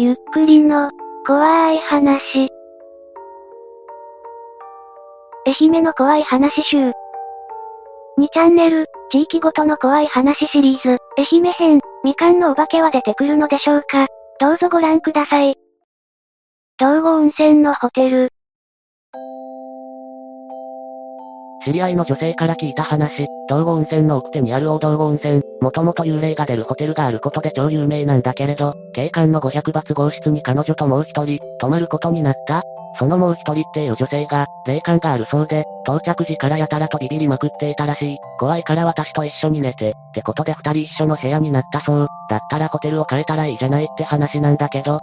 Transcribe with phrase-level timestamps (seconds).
[0.00, 0.92] ゆっくりの、
[1.26, 2.48] 怖い話。
[5.44, 6.76] 愛媛の怖い話集。
[6.86, 6.92] 2
[8.32, 14.06] チャンネル、地域ごとの怖い話シリーズ、愛媛編、みかんのお化けは出てくるのでしょうか
[14.38, 15.56] どうぞご覧ください。
[16.78, 18.28] 道後温泉のホテル。
[21.64, 32.62] 知り合いの女性から聞いた話、道後温泉の奥手にある大道後温泉、もともと幽霊が出るホテルがあることで超有名なんだけれど、警官の500罰号室に彼女ともう一人、泊まることになった
[32.98, 38.16] そのもう一人っていう女性が、霊感があるそうで、到着時からやたらとビビりまくっていたらしい。
[38.38, 42.08] 怖いから私と一緒に寝て、ってことで二人一緒の部屋になったそう。
[42.28, 45.00] だったらホテルを変えたらいいじゃないって話なんだけど、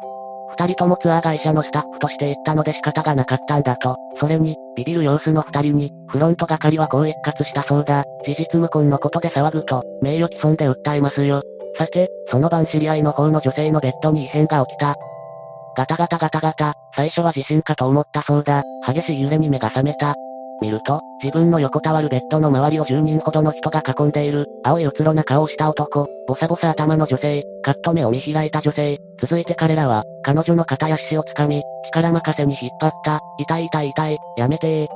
[0.58, 3.98] 二人ともツアー会社のスタッフとして行ったので仕方がなかったんだと。
[4.17, 8.06] それに、ビビる様子の二人に、フロント係はこう一括したそうだ。
[8.25, 11.42] 事実無根のことで騒ぐと、名誉毀損で訴えますよ。
[11.78, 14.95] さて、その晩知り合いの方の女性のベッドに異変が起きた。
[15.75, 18.64] ガタガタガタガタ、最初は地震かと思ったそうだ。
[18.88, 20.16] 激しい揺れに目が覚めた。
[20.62, 34.88] 見ると、自分の横たわるベッドの周りを10人ほどの人が囲んでいる、青いうつろな顔をした男、ボサボサ頭の女性、カット目を見開いた女性、続いて彼らは、彼女の肩や肢を掴み、力任せに引っ張った、痛い痛い痛い、やめてー。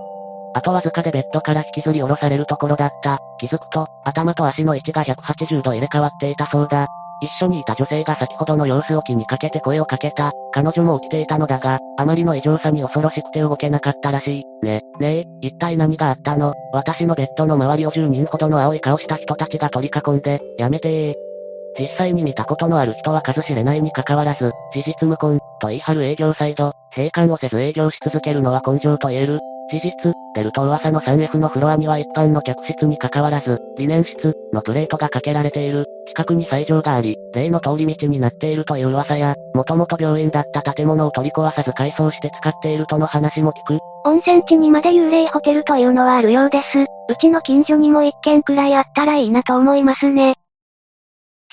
[0.53, 3.17] あとわずかでベッドから引きずり下ろされるところだった。
[3.39, 6.85] 気づくと、頭と足の位置が180度入れ替わっていたそうだ。
[7.23, 10.31] 一緒にいた女性が先ほどの様子を気にかけて声をかけた。
[10.53, 14.43] 彼女も起きていたのだが、あまりの異常さに恐ろしくて動けなかったらしい。
[14.61, 16.53] ね、ねえ、一体何があったの？
[16.71, 21.28] 私のベッドの周りを10人ほどの青い顔した人たちが取り囲んで、やめてー。
[21.77, 29.39] 実際に見たことのある人は数知れないに関わらず、事実無根、と言い張る営業サイド、閉館をせず営業し続けるのは根性と言える。
[29.69, 35.85] 事実、デルと噂の 3F のフロアには一般の客室に関わらず、理念室、のプレートがかけられている。
[36.07, 43.79] 近くに斎場があり、例の通り道になっているという噂や、もともと病院だった建物を取り壊さず改装して使っているとの話も聞く。
[44.05, 46.79] 温泉地にまで幽霊ホテルというのはあるようです。
[46.79, 46.85] う
[47.19, 50.38] ちの近所にも一軒くらいあったらいいなと思いますね。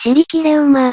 [0.02, 0.92] 知りきれ馬。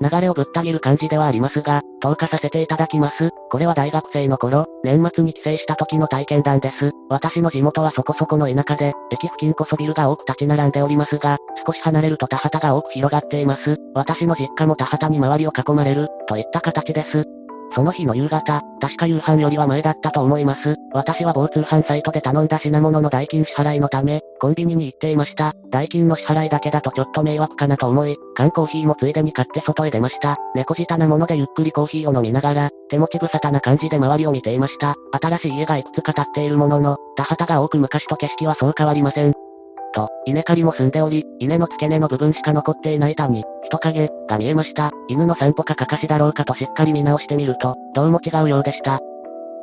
[0.00, 3.30] 流れをぶった切る感じではありますが、投下させていただきます。
[3.50, 6.92] これは大学生の頃、年末に帰省した時の体験談です。
[7.10, 13.76] 私の地元はそこそこの田舎で、駅付近こそビルが多く立ち並んでおりますが、少し離れると田畑が多く広がっています。
[13.92, 17.24] 私の実家も田畑に周りを囲まれる、といった形です。
[17.72, 20.76] その日の夕方、確か夕飯よりは前だったと思います。
[20.92, 25.52] 私は某通販サイトで頼んだ品物の代金支払いのため、コンビニに行っていました。
[25.70, 30.36] 代金の支払いだけだとちょっと迷惑かなと思い、缶コーヒーもついでに買って外へ出ました。
[30.54, 34.94] 猫舌なものでゆっくりコーヒーを飲みながら、手持ち無沙汰な感じで周りを見ていました。
[35.20, 39.47] 新しい家がいくつか建っているものの、田畑が多く昔と景色はそう変わりません。
[39.92, 44.90] と、稲刈りも済んでおり、稲の付け根の部分しか残っていない谷、人影、が見えました。
[45.08, 49.00] 犬の散歩かかかしだろうかとしっかり見直してみると、どうも違うようでした。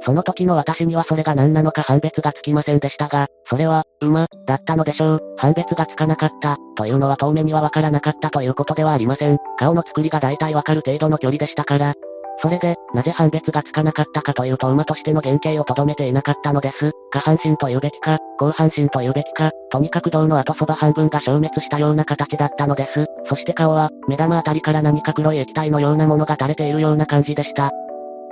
[0.02, 5.22] その時の私にはそれが何なのか判別がつきませんでしたが、それは、馬、だったのでしょう。
[5.38, 9.38] 判別がつかなかった、というのは遠目にはわからなかったということではありません。
[9.58, 11.96] 顔の作りが大体わかる程度の距離でしたから、
[12.40, 16.92] それで、なぜ判別がつかなかったかというと馬としての原型をとどめていなかったのです。
[17.12, 23.06] 下半身というべきか、後半身というべきか、とにかく銅の後そば半分が消滅したような形だったのです。
[23.26, 27.72] そして顔は、目玉あたりから何か黒い液体のようなものが垂れているような感じでした。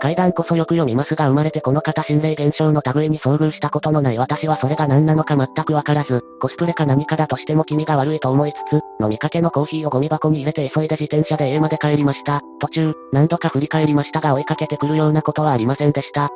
[0.04, 12.42] 階段こそよく読みますが生まれてこの方心霊現象の類に遭遇したことのない私はそれが何なのか全くわからず、コスプレか何かだとしても気味が悪いと思いつつ、飲みかけのコーヒーをゴミ箱に入れて急いで自転車で A まで帰りました。
[12.60, 16.30] 途中、何度か振り返りましたが追いかけてくるようなことはありませんでした。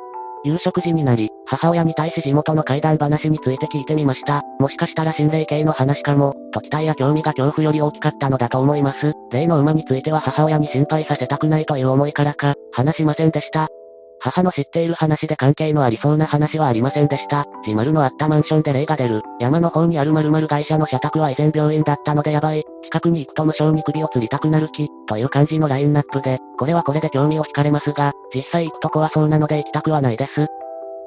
[0.44, 4.42] 夕食時になり、母親に対し地元の怪談話について聞いてみました。
[4.58, 9.14] もしかしたら心霊系の話かも、と期待や興味が恐怖より大きかったのだと思います。
[9.30, 13.68] 例の馬については母親に心配させたくないという思いからか、話しませんでした。
[14.20, 17.46] 母の知っている話で関係のありそうな話はありませんでした。
[17.64, 19.22] 自丸のあったマンションで霊が出る。
[19.40, 22.64] 山の方にある〇〇会社の社宅は以前病院だったのでやばい。
[22.82, 30.46] 近くに行くと無性に首を吊りたくなる気、という感じのラインナップで、これはこれで興味を惹かれますが、実際行くと怖そうなので行きたくはないです。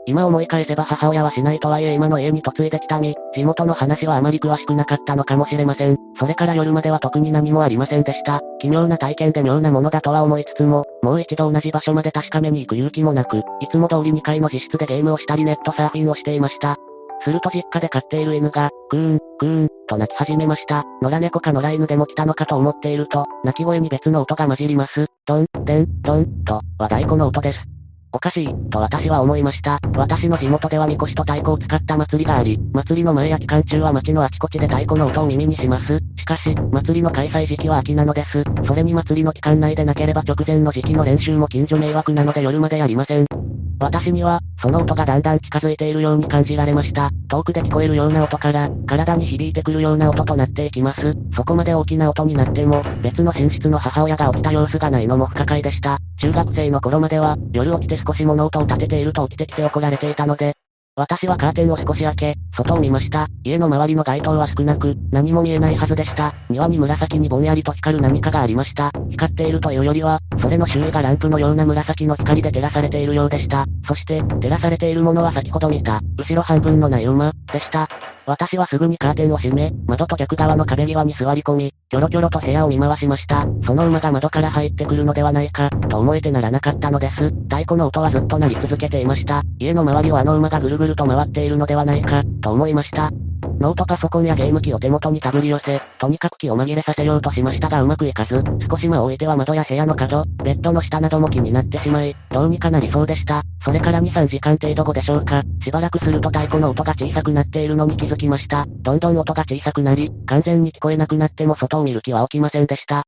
[0.07, 5.97] 今思い返せば母親はしないとはいえ今の家に嫁いできた身、地元の話はあまり詳しくなかったのかもしれません。
[6.17, 8.41] それから夜までは特に何もありませんでした。
[8.59, 16.77] 奇妙な体験で妙なものだとは思いつつも、もう一度同じ場所まで確かめに行く勇気もなく、いつも通り2階の自室でゲームをしたりネットサーフィンをしていました。
[17.23, 20.83] すると実家で飼っている犬が、クーン、クーン、と鳴き始めました。
[21.01, 25.05] 野良猫か野良犬でも来たのかと思っていると、鳴き声に別の音が混じります。
[25.27, 27.80] ドン、デン、ドン、と、和太鼓の音です。
[28.13, 29.79] おかしい、と私は思いました。
[29.95, 35.99] 私の地元ではみこしと太鼓を使った祭りがあり、祭りの前や期間中は街のあちこちで太鼓の音を耳にします。
[36.17, 38.43] しかし、祭りの開催時期は秋なのです。
[38.65, 43.40] それに祭りの期間内でなければ直前の時期の練習も近所迷惑なので夜までやりません。
[43.81, 47.09] 私には、その音がだんだん近づいているように感じられました。
[47.27, 51.15] 遠くで聞こえるような音から、体に響いてくるような音となっていきます。
[51.35, 55.97] そこまで大きな音になっても、別の寝室の母親が起きた様子がないのも不可解でした。
[56.19, 60.53] 中学生の頃までは、夜起きて少し物音を立てていると起きてきて怒られていたので、
[60.97, 63.27] 私はカーテンを少し開け、外を見ました。
[63.45, 66.33] 家の周りの街灯は少なく、何も見えないはずでした。
[66.49, 68.91] 庭に紫にぼんやりと光る何かがありました。
[69.09, 73.65] 光っているというよりは、それの周囲がランプのような紫の光で照らされているようでした。
[73.87, 77.87] そして、照らされているものは先ほど見た、後ろ半分のない馬、でした。
[78.31, 83.45] 私はすぐにカーテンを閉め、窓と逆側の壁際に座り込み、キョロキョロと部屋を見回しました。
[83.65, 87.25] その馬が窓から入ってくるのではないか、と思えてならなかったのです。
[87.25, 89.41] 太鼓の音はずっと鳴り続けていました。
[89.59, 93.11] 家の周りをあの馬がぐるぐると回っているのではないか、と思いました。
[93.59, 103.43] ノートパソコンやゲーム機を手元に手繰り寄せ、とにかく気を紛れさせようとしましたがうまくいかず、少し間を置いては窓や部屋の角、ベッドの下なども気になってしまい、どうにかなりそうでした。
[103.63, 105.43] それから2、3時間程度後でしょうか。
[105.63, 108.65] しばらくすると太鼓の音が小さくなっているのに気づきました。
[108.67, 113.03] どんどん音が小さくなり、完全に聞こえなくなっても外を見る気は起きませんでした。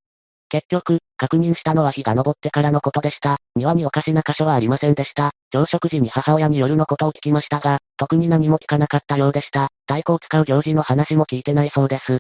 [0.50, 3.38] 結局、確認したのは日が昇ってからのことでした。
[3.56, 5.32] 庭におかしな箇所はありませんでした。
[5.54, 9.68] 朝食時に母親に夜のことを聞きましたが、特に何も聞かなかったようでした。
[9.88, 12.18] 太鼓を使う行事の話も聞いてないそうです。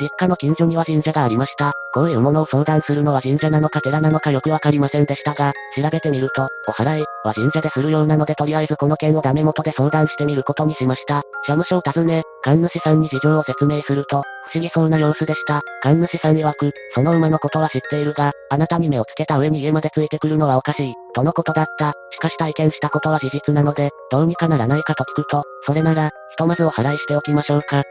[0.00, 1.73] 実家の近所には神社がありました。
[1.94, 11.22] こういうものを相談するのは神社なのか寺なのかよくわかりませんでしたが、調べてみると、お祓いは神社でするようなのでとりあえずこの件をダメ元で相談してみることにしました。
[11.46, 15.62] 社務所を訪ね、神主さんに事情を説明すると、不思議そうな様子でした。
[15.82, 21.92] 神主さん曰く、その馬のことは知っているが、あなたに目をつけた上に家までついてくるのはおかしい、とのことだった。
[22.10, 27.84] しかし体験したことは事実なので、どうにかならないかと聞くと、それなら、ひとまずお祓いしておきましょうか、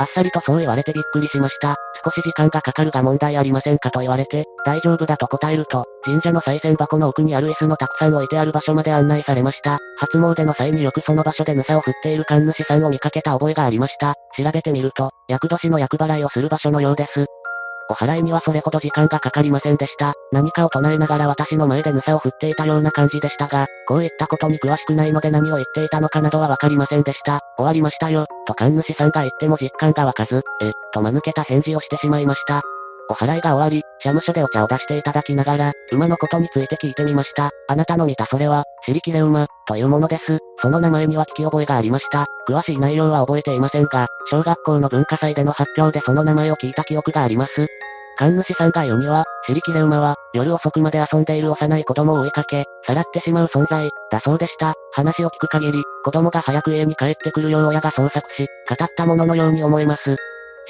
[0.00, 1.76] あっさりとそう言われてびっくりしました。
[2.02, 9.78] 少し時間がかかるが問題ありませんかと言われて、大丈夫だと答えると、神社の賽銭箱の奥にある椅子のたくさん置いてある場所まで案内されました。
[9.98, 14.14] 初詣の際によくその場所でぬさを振っている神主さんを見かけた覚えがありました。
[14.34, 17.26] 調べてみると、厄年の厄払いをする場所のようです。
[17.90, 20.14] お祓いにはそれほど時間がかかりませんでした。
[20.30, 27.40] 何かを唱えながら私の前でぬさを振っていたような感じでしたが、こういったことに詳しくないので何を言っていたのかなどはわかりませんでした。
[27.58, 32.62] 終わりましたよ、と神主さんが言っても実感が湧かず、え、と間抜けた返事をしてしまいました。
[33.08, 37.50] お祓いが終わり、社務所でお茶を出していただきながら、馬のことについて聞いてみました。
[37.68, 40.38] あなたの見たそれは、尻切れ馬、というものです。
[40.58, 42.26] その名前には聞き覚えがありました。
[42.48, 47.66] 詳しい内容は覚えていませんが、小学校の文化祭での発表でその名前を聞いた記憶があります。
[48.20, 54.74] 神主さんが言うには、尻切れ馬は、夜遅くまで遊んでいる幼い子供を追いかけ、さらってしまう存在、だそうでした。
[54.92, 60.18] 話を聞く限り、子供が早く家に帰ってくるよう親が捜索し、語ったもののように思います。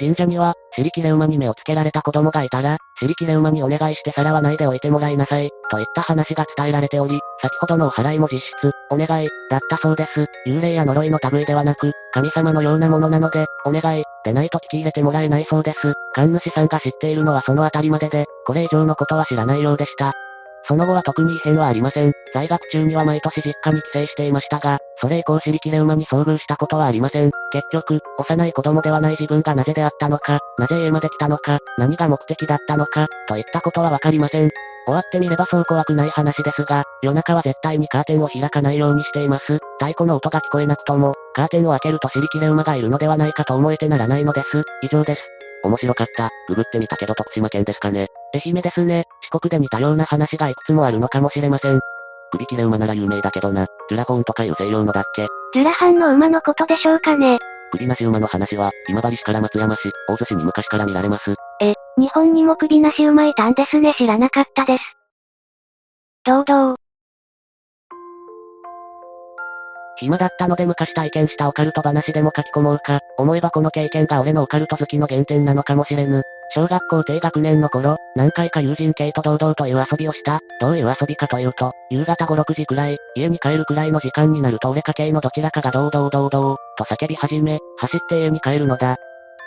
[0.01, 10.25] 神社には、シリキレ馬に目をつけられた子供がいたら、シリキレ馬にお願いしてさらわないでおいてもらいなさい、といった話が伝えられており、先ほどのお祓いも実質、お願い、だったそうです。
[10.47, 15.93] 幽霊や呪いの類ではなく、神様のようなものなので、お願い、でないと聞き入れてもらえないそうです。
[16.13, 20.13] 神主さんが知っているのはそのあたりまでで、これ以上のことは知らないようでした。
[20.65, 22.13] その後は特に異変はありません。
[22.33, 27.31] 在学中には毎年実家に帰省していましたが、それ以降知りきれ馬に遭遇したことはありません。
[27.51, 34.49] 結局、幼い子供ではない自分がなぜであったのか、なぜ家まで来たのか、何が目的だったのか、といったことはわかりません。
[34.85, 39.59] 終わってみればそう怖くない話ですが、夜中は絶対にカーテンを開かないようにしています。
[39.79, 44.63] 太鼓の音が聞こえなくとも、カーテンを開けると知りきれ馬がいるのではないかと思えてならないのです。
[44.81, 45.21] 以上です。
[45.63, 46.29] 面白かった。
[46.47, 48.07] ググってみたけど徳島県ですかね。
[48.33, 49.05] 愛媛ですね。
[49.21, 51.79] 四国で似たような話がいくつもあるのかもしれません。
[52.31, 53.67] 首切れ馬なら有名だけどな。
[53.89, 55.27] ジュラホーンとかいう西洋のだっけ？
[55.53, 57.39] ジュラハンの馬のことでしょうかね。
[57.71, 61.35] 首なし馬の話は、今治市から松山市、大洲市に昔から見られます。
[61.61, 64.83] え、日本にも首なし馬いたんですね知らなかったです。
[66.23, 66.80] 堂々。
[70.01, 73.01] 暇だったので昔体験したオカルト話でも書き込もうか。
[73.17, 76.23] 思えばこの経験が俺のオカルト好きの原点なのかもしれぬ。
[76.49, 80.39] 小学校低学年の頃、何回か友人系と堂々という遊びをした。
[80.59, 88.97] どういう遊びかというと、夕方5、6時くらい、家に帰るくらいの時間になると俺家系のどちらかが堂々堂々、と叫び始め、走って家に帰るのだ。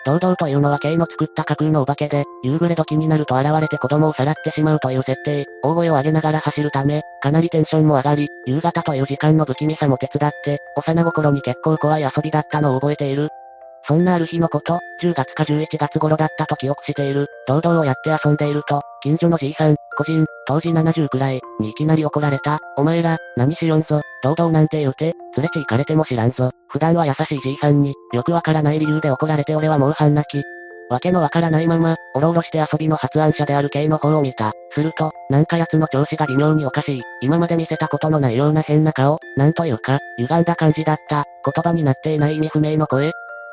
[0.04, 13.30] 堂々というのは K の作った架空のお化けで、夕暮れ時になると現れて子供をさらってしまうという設定、大声を上げながら走るため、かなりテンションも上がり、夕方という時間の不気味さも手伝って、幼心に結構怖い遊びだったのを覚えている。
[13.87, 22.58] そんなある日のこと、10月か11月頃だったと記憶している、堂々をやって遊んでいると、近所のじいさん、個人、当時70くらい、にいきなり怒られた。
[22.78, 26.52] お前ら、何しよんぞ、堂々なんて言うて、連れち行かれても知らんぞ。
[26.68, 30.42] 普段は優しいじいさんに、よくわからない理由で怒られて俺はもう半泣き。
[30.88, 34.52] わけのわからないまま、おろおろして遊びの発案者である K の方を見た。
[34.70, 37.02] すると、なんか奴の調子が微妙におかしい。
[37.20, 41.25] 今まで見せたことのないような変な顔、なんというか、歪んだ感じだった。
[41.44, 43.12] 言葉になっていない意味不明の声。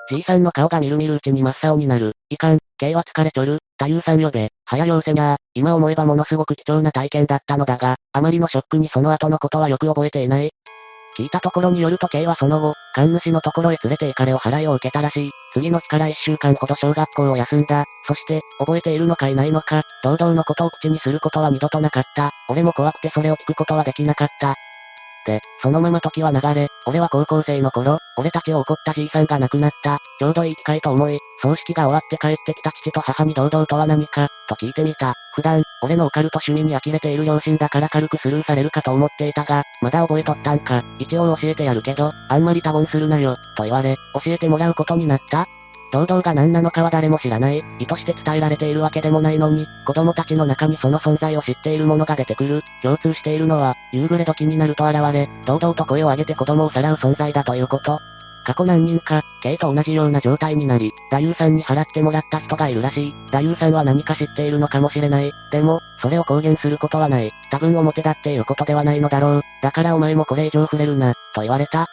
[0.09, 2.13] じいさんの顔がみるみるうちに真っ青になる。
[2.29, 3.59] いかん、K は疲れちょる。
[3.81, 4.49] 太夫さん呼べ。
[4.65, 10.49] 早ようせな今思えばものすごく貴重な体験だったのだが、あまりのショックにその後のことはよく覚えていない。
[11.17, 15.31] 聞いたところによると K はその後、神主のところへ連れて行かれお払いを受けたらしい。
[15.53, 17.85] 次の日から一週間ほど小学校を休んだ。
[18.07, 22.31] そして、覚えているのかいないのか、堂々のことを口にすることは二度となかった。
[22.49, 24.55] 俺も怖くてそれを聞くことはできなかった。
[25.25, 29.99] で、そのまま時は流れ、俺は高校生の頃、俺たちを怒ったじいさんが亡くなった。
[30.19, 35.13] ちょうどいい機会と思い、葬式が終わって帰ってきた父と母に堂々とは何か、と聞いてみた。
[35.35, 40.83] 普段、俺のオカルト趣味に呆れている両親だから軽くスルーされるかと思っていたが、まだ覚えとったんか。
[40.99, 45.47] 一応教えてやるけど、あんまり多言するなよ、と言われ、教えてもらうことになった。
[45.91, 52.61] 堂々が何なのかは誰も知らない、意図して伝えられているわけでもないのに、子供たちの中にその存在を知っている者が出てくる。
[52.81, 57.99] 共通しているのは、夕暮れ時になると現れ、堂々と声を上げて子供をさらう存在だということ。
[58.43, 63.13] 過去何人か、K と同じような状態になり、太夫さんに払ってもらった人がいるらしい。
[63.27, 65.31] 太夫さんは何か知っているのかもしれない。
[65.51, 67.31] でも、それを公言することはない。
[67.51, 69.41] 多分表だっていうことではないのだろう。
[69.61, 71.90] だからお前もこれ以上触れるな、と言われた。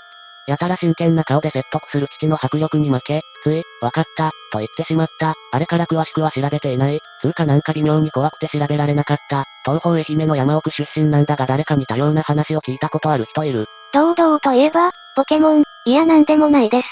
[0.49, 5.35] やたら真剣な顔で説得する父の迫力に負け、つい、わかった、と言ってしまった。
[5.53, 7.01] あれから詳しくは調べていない。
[7.21, 9.45] つうかなんか微妙に怖くて調べられなかった。
[9.67, 13.67] 東方愛媛の山奥出身なんだが誰かに多様な話を聞いたことある人いる。
[13.93, 16.89] 堂々といえば、ポケモン、いやなんでもないです。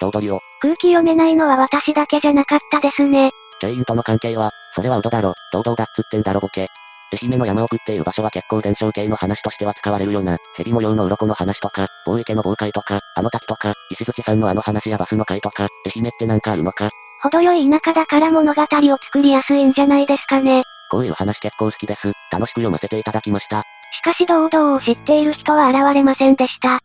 [0.00, 3.30] 頭取を、空気読めないのは私だけじゃなかったですね。
[3.60, 6.68] チェインとの関係は、それはウドだろ、堂々だっつってんだろボケ。
[7.12, 10.38] 愛媛の山奥っていう場所は結構伝承系の話としては使われるよな。
[10.56, 16.90] 蛇模様の鱗の話とか、大池の防海とか、あの滝とか、石槌さんのあの話やバスの会とか、愛媛ってなんかあるのか
[17.22, 20.64] 程よい田舎だから物語を作りやすいんじゃないですかね。
[20.90, 22.12] こういう話結構好きです。
[22.30, 23.62] 楽しく読ませていただきました。
[23.92, 26.80] しかし堂々を知っている人は現れませんでした。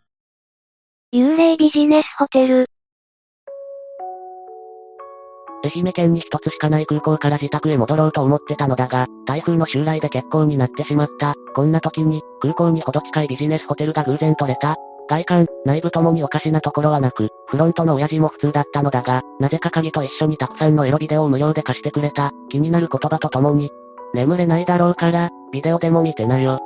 [1.13, 2.67] 幽霊ビジネスホテル。
[5.63, 11.35] 愛媛県に一つしかない空港から自宅へ戻ろうと思ってたのだが、台風の襲来で欠航になってしまった。
[11.55, 14.75] こんな時に、空港にほど近いビジネスホテルが偶然取れた。
[15.07, 22.31] 外観、内部ともにおかしなところはなく、フロントの親父も普通だったのだが、なぜか鍵と一緒にたくさんのエロビデオを無料で貸してくれた。
[22.49, 23.69] 気になる言葉とともに、
[24.13, 26.59] 眠れないだろうから、ビデオでも見てなよ。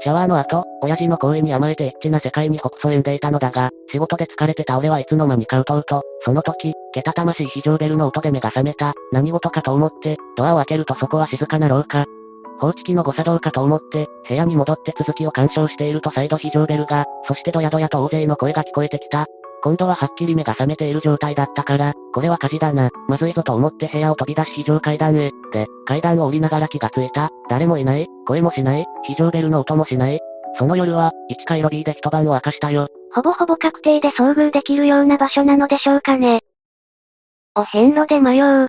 [0.00, 8.94] シャワーの後、親父の声に甘えてエッチな世界にほくそ笑んでいたのだが、仕事で疲れてた俺はいつの間にかうとうと、その時、けたたましい非常ベルの音で目が覚めた。
[9.12, 12.06] 何事かと思って、ドアを開けるとそこは静かな廊下。
[12.60, 19.26] 放置機の誤作動かと思って、部屋に戻って続きを干渉していると再度非常ベルが、そしてドヤドヤと大勢の声が聞こえてきた。
[19.62, 25.32] 今度ははっきり目が覚めている状態だったから、これは火事だな、まずいぞと思って部屋を飛び出し非常階段へ。
[25.52, 27.30] で、階段を降りながら気がついた。
[27.48, 30.20] 誰もいない、声もしない、非常ベルの音もしない。
[30.56, 32.88] その夜は、1階ロビーで一晩を明かしたよ。
[33.12, 36.40] ほぼほぼ確定で遭遇できるような場所なのでしょうかね。
[37.54, 38.68] お遍路で迷う。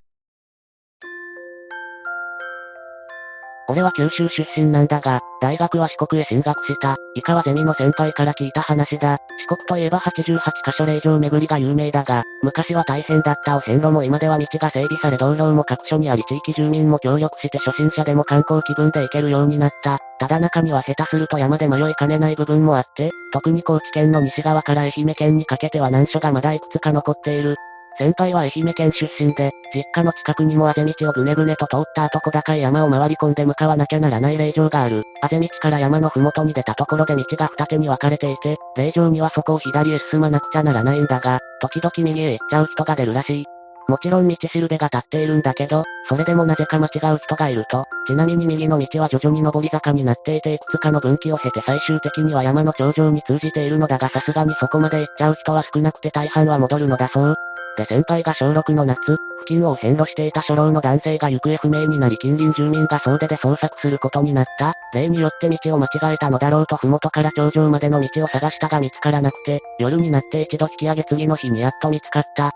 [3.70, 6.98] 俺は九州出身なんだが、大学は四国へ進学した。
[7.14, 9.20] 以下はゼミの先輩から聞いた話だ。
[9.48, 20.00] 四国といえば88カ所霊場巡りが有名だが、昔は大変だったお遍路も今では道が整備され道路も各所にあり地域住民も協力して初心者でも観光気分で行けるようになった。
[20.20, 27.56] ただ中には下手すると山で迷いかねない部分もあって、特に高知県の西側から愛媛県にかけては難所がまだいくつか残っている。
[28.00, 35.04] 先輩は愛媛県出身で、実家の近くにもあぜ道をぐねぐねと通った後小高い山を回り込んで向かわなきゃならない霊場がある。
[35.22, 43.46] あぜ道から山のふもとに出たところで道が二手に分かれていて、霊場にはそこを左へ進まなくちゃならないんだが、時々右へ行っちゃう人が出るらしい。
[43.90, 57.36] もちろん道しるべが立っているんだけど、それでもなぜか間違う人がいると、ちなみに右の道は徐々に上り坂になっていていくつかの分岐を経て最終的には山の頂上に通じているのだがさすがにそこまで行っちゃう人は少なくて大半は戻るのだそう。
[57.78, 64.74] で先輩が小6の夏、付近を遍路していた初老の男性が行方不明になり近隣住民が総出で捜索することになった。
[64.94, 72.52] 例によって道を間違えたのだろうと麓から頂上までの道を探したが見つからなくて、夜になって一度引き上げ次の日にやっと見つかった。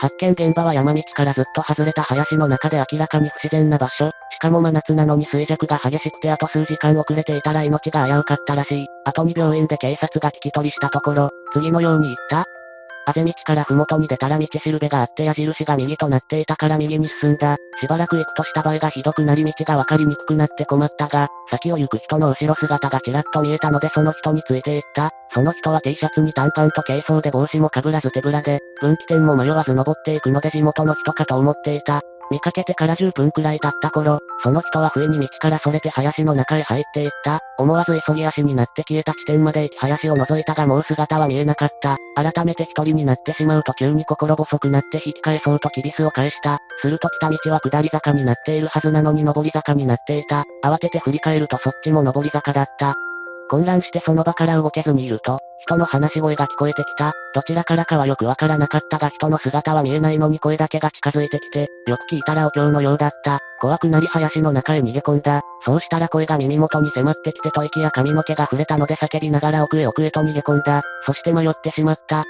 [0.00, 4.12] 発見現場は山道からずっと外れた林の中で明らかに不自然な場所。
[4.30, 8.86] しかも真夏なのに衰弱が激しくてあと数時間遅れていたら命が危うかったらしい。
[9.04, 12.46] 後に病院で警察が聞き取りしたところ、次のように言った。
[13.08, 17.56] あぜ道から麓に出たら道しるべがあって矢印が右となっていたから右に進んだ。
[17.80, 25.10] しばらく行くとした場合がひどくなり道がわかりにくくなって困ったが、先を行く人の後ろ姿がちらっと見えたのでその人についていった。
[25.32, 32.02] その人は T シャツに短パンと軽装で帽子もかぶらず手ぶらで、分岐点も迷わず登っていくので地元の人かと思っていた。
[32.30, 37.40] 見かけてから10分くらい経った頃、その人は不意に道からそれて林の中へ入っていった。
[37.58, 41.96] 思わず急ぎ足になって消えた地点まで行き林を覗いたがもう姿は見えなかった。
[42.14, 46.58] 改めて一人になってしまうと急に心細くなって引き返そうとキビスを返した。
[46.80, 50.44] すると来た道は下り坂になっているはずなのに上り坂になっていた。
[50.64, 52.94] 慌てて振り返るとそっちも上り坂だった。
[53.48, 57.12] 混乱してその場から動けずにいると、人の話し声が聞こえてきた。
[57.34, 63.40] どちらからかはよくわからなかったが人の姿は見えないのに声だけが近づいてきて、よく聞いたらお経のようだった。
[63.60, 65.42] 怖くなり林の中へ逃げ込んだ。
[65.64, 70.82] そうしたら声が耳元に迫ってきて吐息や髪の毛が触れたので叫びながら奥へ奥へと逃げ込んだ。
[71.04, 72.24] そして迷ってしまった。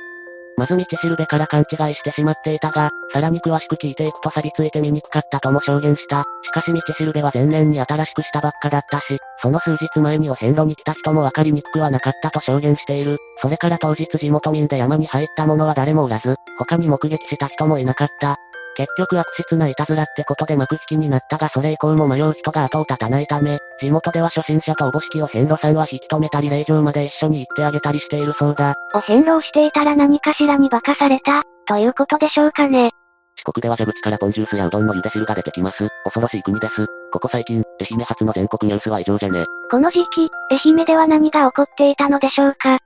[0.59, 6.25] まず道しるべから勘違いしてしまっていたが、さらに詳しく聞いていくと錆びついて見にくかったとも証言した。
[6.43, 13.19] しかし道しるべは前年に新しくしたばっかだったし、その数日前にお遍路に来た人もわかりにくくはなかったと証言している。
[13.41, 18.37] それから当日地元民で山に入った者は誰もおらず、他に目撃した人もいなかった。
[18.77, 28.75] 結局悪質ないたずらってことで幕引きになったがそれ以降も迷う人が後を絶たないため、地元では初心者とおぼしきお遍路さんは引き止めたり霊場まで一緒に行ってあげたりしているそうだ。
[28.95, 32.91] お遍路をしていたら何かしらに化かされた、ということでしょうかね。
[33.37, 35.89] 四国では蛇口からポンジュースやうどんの茹で汁が出てきます。
[36.05, 36.87] 恐ろしい国です。
[37.13, 39.45] ここ最近、愛媛発の全国ニュースは異常じゃね。
[39.71, 42.79] この時期、愛媛では何が起こっていたのでしょうか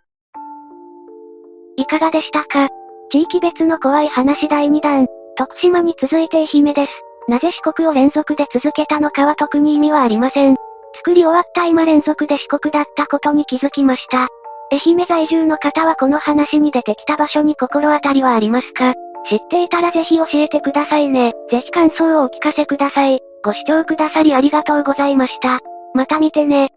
[1.76, 2.68] いかがでしたか
[3.10, 5.06] 地域別の怖い話第2弾。
[5.42, 6.92] 徳島に続いて愛媛です。
[7.26, 10.54] なぜ四国を連続で続けたのかは特に意味はありません。
[10.94, 14.28] 作り終わった今連続で四国だったことに気づきました。
[14.70, 18.94] 愛媛在住の方はこの話に出てきた場所に心当たりはありますか？
[19.28, 21.32] 知っていたらぜひ教えてくださいね。
[21.50, 23.18] ぜひ感想をお聞かせください。
[23.44, 25.58] ご視聴くださりありがとうございました。
[25.94, 26.72] また見てね。